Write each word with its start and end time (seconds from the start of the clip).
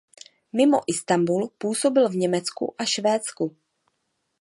Mimo 0.53 0.81
Islandu 0.87 1.51
působil 1.57 2.09
v 2.09 2.15
Německu 2.15 2.75
a 2.77 2.85
Švédsku. 2.85 3.55